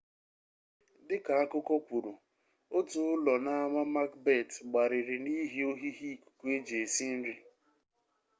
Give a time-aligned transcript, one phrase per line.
[1.07, 2.13] dị ka akụkọ kwuru
[2.77, 7.33] otu ụlọ n'ama makbet gbariri n'ihi ohihi ikuku eji esi nri